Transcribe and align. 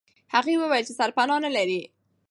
هغه 0.33 0.51
وویل 0.57 0.85
چې 0.87 0.93
سرپنا 0.99 1.35
نه 1.45 1.51
لري. 1.57 1.81